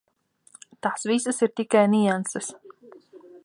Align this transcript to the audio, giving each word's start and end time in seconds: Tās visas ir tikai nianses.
Tās 0.87 1.05
visas 1.11 1.41
ir 1.47 1.53
tikai 1.61 1.85
nianses. 1.93 2.53